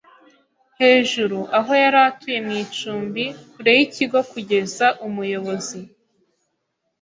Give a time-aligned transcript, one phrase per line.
[0.79, 5.79] hejuru aho yari atuye mu icumbi kure yikigo kugeza umuyobozi